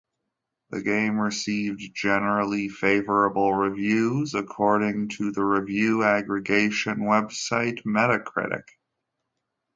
The 0.71 0.81
game 0.81 1.19
received 1.19 1.79
"generally 1.93 2.69
favorable 2.69 3.53
reviews" 3.53 4.33
according 4.33 5.09
to 5.09 5.31
the 5.31 5.43
review 5.45 6.01
aggregation 6.03 7.01
website 7.01 7.83
Metacritic. 7.85 8.63